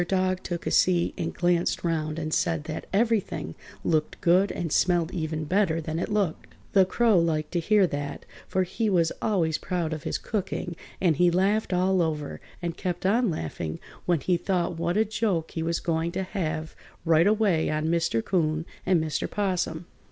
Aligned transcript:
Dog 0.07 0.41
took 0.41 0.65
a 0.65 0.71
seat 0.71 1.13
and 1.15 1.31
glanced 1.31 1.83
round 1.83 2.17
and 2.17 2.33
said 2.33 2.63
that 2.63 2.87
everything 2.91 3.53
looked 3.83 4.19
good 4.19 4.51
and 4.51 4.71
smelled 4.71 5.13
even 5.13 5.43
better 5.43 5.79
than 5.79 5.99
it 5.99 6.09
looked. 6.09 6.55
The 6.73 6.85
Crow 6.87 7.19
liked 7.19 7.51
to 7.51 7.59
hear 7.59 7.85
that, 7.85 8.25
for 8.47 8.63
he 8.63 8.89
was 8.89 9.11
always 9.21 9.59
proud 9.59 9.93
of 9.93 10.01
his 10.01 10.17
cooking 10.17 10.75
and 10.99 11.17
he 11.17 11.29
laughed 11.29 11.71
all 11.71 12.01
over, 12.01 12.41
and 12.63 12.75
kept 12.75 13.05
on 13.05 13.29
laughing 13.29 13.79
when 14.07 14.21
he 14.21 14.37
thought 14.37 14.75
what 14.79 14.97
a 14.97 15.05
joke 15.05 15.51
he 15.51 15.61
was 15.61 15.79
going 15.79 16.11
to 16.13 16.23
have 16.23 16.75
right 17.05 17.27
away 17.27 17.69
on 17.69 17.85
Mr. 17.85 18.25
'Coon 18.25 18.65
and 18.87 18.99
Mr. 19.03 19.29
'Possum. 19.29 19.85